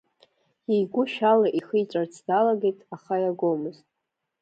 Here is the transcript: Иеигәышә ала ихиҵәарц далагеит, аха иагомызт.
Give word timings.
Иеигәышә 0.71 1.19
ала 1.31 1.47
ихиҵәарц 1.57 2.15
далагеит, 2.27 2.79
аха 2.95 3.13
иагомызт. 3.19 3.85